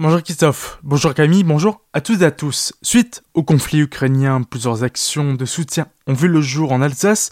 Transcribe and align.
Bonjour 0.00 0.22
Christophe, 0.22 0.78
bonjour 0.84 1.12
Camille, 1.12 1.42
bonjour 1.42 1.80
à 1.92 2.00
toutes 2.00 2.22
et 2.22 2.24
à 2.24 2.30
tous. 2.30 2.72
Suite 2.82 3.24
au 3.34 3.42
conflit 3.42 3.80
ukrainien, 3.80 4.42
plusieurs 4.42 4.84
actions 4.84 5.34
de 5.34 5.44
soutien 5.44 5.88
ont 6.06 6.12
vu 6.12 6.28
le 6.28 6.40
jour 6.40 6.70
en 6.70 6.80
Alsace. 6.80 7.30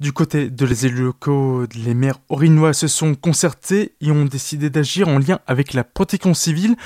Du 0.00 0.14
côté 0.14 0.48
de 0.48 0.64
les 0.64 0.86
élus 0.86 1.02
locaux, 1.02 1.66
les 1.74 1.92
maires 1.92 2.20
orinois 2.30 2.72
se 2.72 2.88
sont 2.88 3.14
concertés 3.14 3.96
et 4.00 4.10
ont 4.12 4.24
décidé 4.24 4.70
d'agir 4.70 5.08
en 5.08 5.18
lien 5.18 5.40
avec 5.46 5.74
la 5.74 5.84
protection 5.84 6.32
civile 6.32 6.76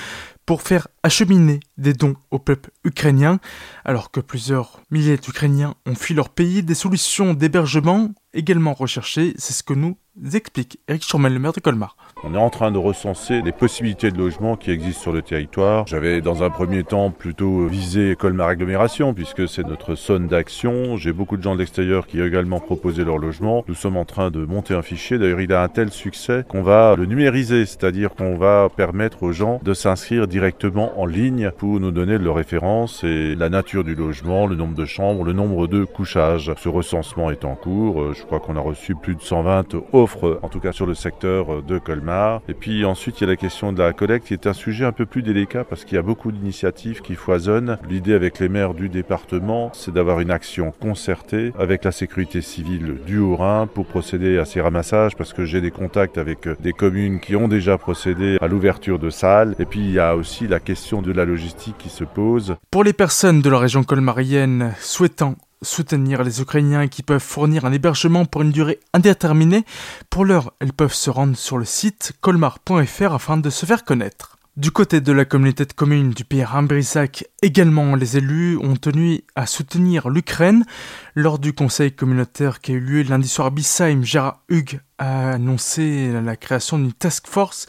pour 0.46 0.62
faire 0.62 0.88
acheminer 1.04 1.60
des 1.78 1.92
dons 1.92 2.16
au 2.32 2.40
peuple 2.40 2.70
ukrainien. 2.82 3.38
Alors 3.84 4.10
que 4.10 4.18
plusieurs 4.18 4.80
milliers 4.90 5.16
d'Ukrainiens 5.16 5.76
ont 5.86 5.94
fui 5.94 6.12
leur 6.12 6.30
pays, 6.30 6.64
des 6.64 6.74
solutions 6.74 7.34
d'hébergement 7.34 8.10
également 8.34 8.74
recherchées, 8.74 9.34
c'est 9.36 9.52
ce 9.52 9.62
que 9.62 9.74
nous 9.74 9.96
explique 10.34 10.78
Eric 10.88 11.02
Schurman, 11.04 11.32
le 11.32 11.38
maire 11.38 11.52
de 11.52 11.60
Colmar. 11.60 11.96
On 12.24 12.34
est 12.34 12.38
en 12.38 12.50
train 12.50 12.70
de 12.70 12.78
recenser 12.78 13.40
les 13.42 13.52
possibilités 13.52 14.10
de 14.10 14.18
logement 14.18 14.56
qui 14.56 14.70
existent 14.70 15.02
sur 15.02 15.12
le 15.12 15.22
territoire. 15.22 15.86
J'avais 15.86 16.20
dans 16.20 16.42
un 16.42 16.50
premier 16.50 16.84
temps 16.84 17.10
plutôt 17.10 17.66
visé 17.66 18.16
Colmar 18.18 18.48
agglomération 18.48 19.14
puisque 19.14 19.48
c'est 19.48 19.66
notre 19.66 19.94
zone 19.94 20.26
d'action. 20.26 20.96
J'ai 20.96 21.12
beaucoup 21.12 21.36
de 21.36 21.42
gens 21.42 21.54
de 21.54 21.60
l'extérieur 21.60 22.06
qui 22.06 22.20
ont 22.20 22.26
également 22.26 22.60
proposé 22.60 23.04
leur 23.04 23.18
logement. 23.18 23.64
Nous 23.68 23.74
sommes 23.74 23.96
en 23.96 24.04
train 24.04 24.30
de 24.30 24.44
monter 24.44 24.74
un 24.74 24.82
fichier. 24.82 25.18
D'ailleurs, 25.18 25.40
il 25.40 25.52
a 25.52 25.62
un 25.62 25.68
tel 25.68 25.90
succès 25.90 26.44
qu'on 26.48 26.62
va 26.62 26.96
le 26.96 27.06
numériser, 27.06 27.64
c'est-à-dire 27.64 28.14
qu'on 28.14 28.36
va 28.36 28.68
permettre 28.76 29.22
aux 29.22 29.32
gens 29.32 29.60
de 29.62 29.72
s'inscrire 29.72 30.26
directement 30.26 31.00
en 31.00 31.06
ligne 31.06 31.50
pour 31.56 31.80
nous 31.80 31.92
donner 31.92 32.18
leur 32.18 32.34
référence 32.34 33.04
et 33.04 33.34
la 33.34 33.48
nature 33.48 33.84
du 33.84 33.94
logement, 33.94 34.46
le 34.46 34.56
nombre 34.56 34.74
de 34.74 34.84
chambres, 34.84 35.24
le 35.24 35.32
nombre 35.32 35.66
de 35.66 35.84
couchages. 35.84 36.52
Ce 36.58 36.68
recensement 36.68 37.30
est 37.30 37.44
en 37.44 37.54
cours. 37.54 38.12
Crois 38.24 38.40
qu'on 38.40 38.56
a 38.56 38.60
reçu 38.60 38.94
plus 38.94 39.14
de 39.14 39.22
120 39.22 39.76
offres, 39.92 40.38
en 40.42 40.48
tout 40.48 40.60
cas 40.60 40.72
sur 40.72 40.86
le 40.86 40.94
secteur 40.94 41.62
de 41.62 41.78
Colmar 41.78 42.10
et 42.48 42.54
puis 42.54 42.84
ensuite, 42.84 43.20
il 43.20 43.24
y 43.24 43.26
a 43.26 43.30
la 43.30 43.36
question 43.36 43.72
de 43.72 43.78
la 43.78 43.92
collecte 43.92 44.26
qui 44.26 44.34
est 44.34 44.46
un 44.46 44.52
sujet 44.52 44.84
un 44.84 44.92
peu 44.92 45.06
plus 45.06 45.22
délicat 45.22 45.64
parce 45.64 45.84
qu'il 45.84 45.96
y 45.96 45.98
a 45.98 46.02
beaucoup 46.02 46.32
d'initiatives 46.32 47.00
qui 47.00 47.14
foisonnent. 47.14 47.78
L'idée 47.88 48.14
avec 48.14 48.38
les 48.38 48.48
maires 48.48 48.74
du 48.74 48.88
département, 48.88 49.70
c'est 49.72 49.92
d'avoir 49.92 50.20
une 50.20 50.30
action 50.30 50.72
concertée 50.72 51.52
avec 51.58 51.84
la 51.84 51.92
sécurité 51.92 52.40
civile 52.40 52.96
du 53.06 53.18
Haut-Rhin 53.18 53.68
pour 53.72 53.86
procéder 53.86 54.38
à 54.38 54.44
ces 54.44 54.60
ramassages 54.60 55.16
parce 55.16 55.32
que 55.32 55.44
j'ai 55.44 55.60
des 55.60 55.70
contacts 55.70 56.18
avec 56.18 56.48
des 56.60 56.72
communes 56.72 57.20
qui 57.20 57.36
ont 57.36 57.48
déjà 57.48 57.78
procédé 57.78 58.38
à 58.40 58.48
l'ouverture 58.48 58.98
de 58.98 59.10
salles. 59.10 59.54
Et 59.58 59.64
puis, 59.64 59.80
il 59.80 59.92
y 59.92 59.98
a 59.98 60.16
aussi 60.16 60.46
la 60.46 60.60
question 60.60 61.02
de 61.02 61.12
la 61.12 61.24
logistique 61.24 61.78
qui 61.78 61.88
se 61.88 62.04
pose. 62.04 62.56
Pour 62.70 62.84
les 62.84 62.92
personnes 62.92 63.42
de 63.42 63.50
la 63.50 63.58
région 63.58 63.84
colmarienne 63.84 64.74
souhaitant 64.78 65.36
soutenir 65.62 66.22
les 66.22 66.40
Ukrainiens 66.40 66.88
qui 66.88 67.02
peuvent 67.02 67.22
fournir 67.22 67.64
un 67.64 67.72
hébergement 67.72 68.24
pour 68.24 68.42
une 68.42 68.52
durée 68.52 68.80
indéterminée. 68.92 69.64
Pour 70.08 70.24
l'heure, 70.24 70.52
elles 70.60 70.72
peuvent 70.72 70.94
se 70.94 71.10
rendre 71.10 71.36
sur 71.36 71.58
le 71.58 71.64
site 71.64 72.12
colmar.fr 72.20 73.12
afin 73.12 73.36
de 73.36 73.50
se 73.50 73.66
faire 73.66 73.84
connaître. 73.84 74.36
Du 74.56 74.72
côté 74.72 75.00
de 75.00 75.12
la 75.12 75.24
communauté 75.24 75.64
de 75.64 75.72
communes 75.72 76.10
du 76.10 76.24
pays 76.24 76.44
Brissac, 76.64 77.24
également 77.40 77.94
les 77.94 78.16
élus 78.16 78.58
ont 78.58 78.76
tenu 78.76 79.22
à 79.36 79.46
soutenir 79.46 80.10
l'Ukraine. 80.10 80.66
Lors 81.14 81.38
du 81.38 81.52
conseil 81.52 81.92
communautaire 81.92 82.60
qui 82.60 82.72
a 82.72 82.74
eu 82.74 82.80
lieu 82.80 83.02
lundi 83.02 83.28
soir 83.28 83.46
à 83.46 83.50
Bissheim, 83.50 84.02
Gérard 84.02 84.42
Hugues 84.48 84.80
a 84.98 85.30
annoncé 85.30 86.10
la 86.12 86.36
création 86.36 86.78
d'une 86.78 86.92
task 86.92 87.28
force 87.28 87.68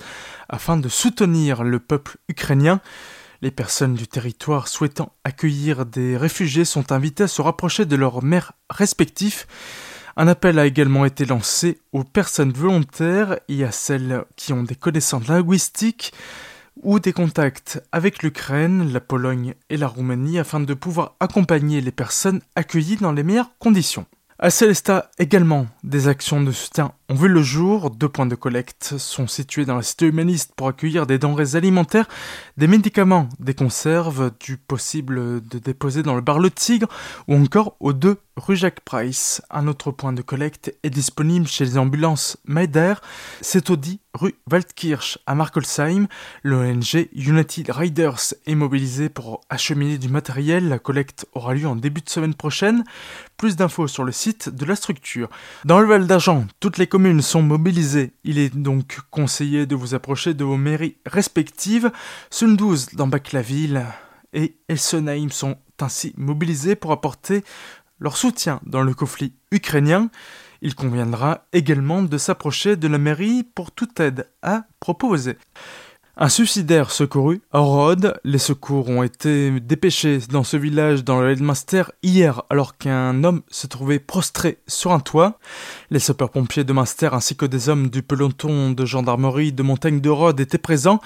afin 0.50 0.75
de 0.75 0.89
soutenir 0.89 1.64
le 1.64 1.80
peuple 1.80 2.17
ukrainien. 2.28 2.81
Les 3.44 3.50
personnes 3.50 3.95
du 3.95 4.08
territoire 4.08 4.67
souhaitant 4.67 5.14
accueillir 5.23 5.88
des 5.88 6.16
réfugiés 6.16 6.64
sont 6.64 6.92
invitées 6.92 7.23
à 7.23 7.28
se 7.28 7.42
rapprocher 7.42 7.86
de 7.86 7.95
leurs 7.95 8.23
maires 8.23 8.53
respectifs. 8.70 9.47
Un 10.16 10.28
appel 10.28 10.59
a 10.59 10.67
également 10.67 11.06
été 11.06 11.25
lancé 11.25 11.80
aux 11.92 12.03
personnes 12.03 12.52
volontaires 12.52 13.39
et 13.47 13.64
à 13.64 13.72
celles 13.72 14.25
qui 14.36 14.53
ont 14.53 14.62
des 14.62 14.75
connaissances 14.75 15.28
linguistiques 15.28 16.14
ou 16.84 17.00
des 17.00 17.14
contacts 17.14 17.81
avec 17.92 18.22
l'Ukraine, 18.22 18.94
la 18.94 19.00
Pologne 19.00 19.56
et 19.72 19.78
la 19.78 19.88
Roumanie 19.88 20.38
afin 20.38 20.59
de 20.59 20.73
pouvoir 20.75 21.16
accompagner 21.19 21.81
les 21.81 21.92
personnes 21.92 22.42
accueillies 22.56 22.97
dans 22.97 23.12
les 23.12 23.23
meilleures 23.23 23.58
conditions. 23.58 24.06
À 24.38 24.52
Célesta 24.52 25.09
également, 25.17 25.68
des 25.84 26.07
actions 26.07 26.41
de 26.41 26.51
soutien 26.51 26.94
ont 27.11 27.16
vu 27.16 27.27
le 27.27 27.44
jour. 27.44 27.89
Deux 27.91 28.07
points 28.07 28.25
de 28.25 28.35
collecte 28.35 28.97
sont 28.97 29.27
situés 29.27 29.66
dans 29.66 29.75
la 29.75 29.81
cité 29.81 30.07
humaniste 30.07 30.53
pour 30.55 30.67
accueillir 30.67 31.05
des 31.05 31.19
denrées 31.19 31.55
alimentaires, 31.55 32.07
des 32.55 32.67
médicaments, 32.67 33.27
des 33.39 33.53
conserves, 33.53 34.31
du 34.39 34.55
possible 34.57 35.45
de 35.45 35.59
déposer 35.59 36.03
dans 36.03 36.16
le 36.16 36.21
bar 36.21 36.39
Le 36.39 36.50
Tigre 36.50 36.88
ou 37.27 37.35
encore 37.35 37.75
aux 37.81 37.91
deux 37.91 38.17
rue 38.38 38.55
Jacques 38.55 38.79
Price. 38.79 39.41
Un 39.50 39.67
autre 39.67 39.91
point 39.91 40.13
de 40.13 40.21
collecte 40.21 40.73
est 40.83 40.89
disponible 40.89 41.47
chez 41.47 41.66
les 41.66 41.77
ambulances 41.77 42.38
Maider. 42.45 42.94
C'est 43.41 43.69
au 43.69 43.75
dit 43.75 44.00
rue 44.13 44.35
Waldkirch 44.50 45.19
à 45.25 45.35
Markolsheim. 45.35 46.07
L'ONG 46.44 47.09
United 47.13 47.69
Riders 47.69 48.33
est 48.45 48.55
mobilisée 48.55 49.09
pour 49.09 49.41
acheminer 49.50 49.97
du 49.97 50.07
matériel. 50.07 50.69
La 50.69 50.79
collecte 50.79 51.27
aura 51.33 51.53
lieu 51.53 51.67
en 51.67 51.75
début 51.75 52.01
de 52.01 52.09
semaine 52.09 52.33
prochaine. 52.33 52.83
Plus 53.38 53.55
d'infos 53.57 53.88
sur 53.88 54.03
le 54.03 54.11
site 54.11 54.50
de 54.50 54.66
la 54.66 54.75
structure. 54.75 55.29
Dans 55.66 55.79
le 55.79 55.88
Val 55.88 56.07
d'Argent, 56.07 56.45
toutes 56.59 56.77
les 56.77 56.88
communes 56.88 57.00
sont 57.22 57.41
mobilisées. 57.41 58.13
Il 58.23 58.38
est 58.38 58.56
donc 58.56 59.00
conseillé 59.09 59.66
de 59.66 59.75
vous 59.75 59.95
approcher 59.95 60.34
de 60.34 60.44
vos 60.44 60.57
mairies 60.57 60.97
respectives. 61.06 61.91
Sundouze 62.29 62.89
dans 62.94 63.07
Bac-la-Ville 63.07 63.85
et 64.34 64.56
Elsenheim 64.67 65.29
sont 65.29 65.57
ainsi 65.79 66.13
mobilisés 66.16 66.75
pour 66.75 66.91
apporter 66.91 67.44
leur 68.00 68.17
soutien 68.17 68.62
dans 68.66 68.84
le 68.84 68.94
conflit 68.94 69.34
ukrainien. 69.51 70.09
Il 70.62 70.75
conviendra 70.75 71.45
également 71.53 72.03
de 72.03 72.17
s'approcher 72.19 72.75
de 72.75 72.88
la 72.88 73.00
mairie 73.00 73.44
pour 73.44 73.72
toute 73.72 74.00
aide 74.00 74.29
à 74.44 74.66
proposer. 74.79 75.38
Un 76.23 76.29
suicidaire 76.29 76.91
secouru 76.91 77.41
à 77.51 77.57
Rhodes. 77.57 78.13
Les 78.23 78.37
secours 78.37 78.89
ont 78.89 79.01
été 79.01 79.59
dépêchés 79.59 80.19
dans 80.29 80.43
ce 80.43 80.55
village 80.55 81.03
dans 81.03 81.19
le 81.19 81.31
Headmaster 81.31 81.91
hier 82.03 82.43
alors 82.51 82.77
qu'un 82.77 83.23
homme 83.23 83.41
se 83.49 83.65
trouvait 83.65 83.97
prostré 83.97 84.59
sur 84.67 84.91
un 84.91 84.99
toit. 84.99 85.39
Les 85.89 85.97
sapeurs-pompiers 85.97 86.63
de 86.63 86.73
Munster 86.73 87.09
ainsi 87.13 87.35
que 87.35 87.47
des 87.47 87.69
hommes 87.69 87.89
du 87.89 88.03
peloton 88.03 88.69
de 88.69 88.85
gendarmerie 88.85 89.51
de 89.51 89.63
montagne 89.63 89.99
de 89.99 90.09
Rhodes 90.11 90.39
étaient 90.39 90.59
présents. 90.59 90.99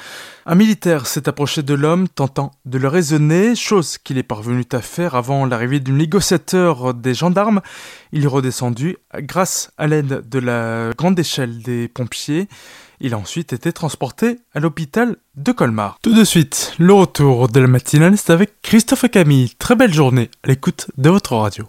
Un 0.45 0.55
militaire 0.55 1.07
s'est 1.07 1.29
approché 1.29 1.63
de 1.63 1.75
l'homme 1.75 2.09
tentant 2.09 2.51
de 2.65 2.77
le 2.77 2.89
raisonner, 2.89 3.55
chose 3.55 3.97
qu'il 3.97 4.17
est 4.17 4.23
parvenu 4.23 4.65
à 4.73 4.81
faire 4.81 5.15
avant 5.15 5.45
l'arrivée 5.45 5.79
du 5.79 5.93
négociateur 5.93 6.93
des 6.93 7.13
gendarmes. 7.13 7.61
Il 8.17 8.23
est 8.23 8.27
redescendu 8.27 8.95
grâce 9.13 9.71
à 9.77 9.87
l'aide 9.87 10.23
de 10.29 10.39
la 10.39 10.91
grande 10.97 11.19
échelle 11.19 11.61
des 11.61 11.89
pompiers. 11.89 12.47
Il 13.01 13.13
a 13.13 13.17
ensuite 13.17 13.51
été 13.51 13.73
transporté 13.73 14.39
à 14.53 14.61
l'hôpital 14.61 15.17
de 15.35 15.51
Colmar. 15.51 15.97
Tout 16.01 16.13
de 16.13 16.23
suite, 16.23 16.71
le 16.79 16.93
retour 16.93 17.49
de 17.49 17.59
la 17.59 17.67
matinale, 17.67 18.17
c'est 18.17 18.31
avec 18.31 18.61
Christophe 18.61 19.03
et 19.03 19.09
Camille. 19.09 19.53
Très 19.59 19.75
belle 19.75 19.93
journée 19.93 20.31
à 20.43 20.47
l'écoute 20.47 20.89
de 20.95 21.09
votre 21.09 21.35
radio. 21.35 21.65